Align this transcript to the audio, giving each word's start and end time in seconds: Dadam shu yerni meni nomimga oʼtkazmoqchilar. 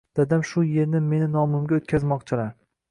Dadam 0.19 0.41
shu 0.51 0.63
yerni 0.69 1.03
meni 1.11 1.29
nomimga 1.37 1.79
oʼtkazmoqchilar. 1.81 2.55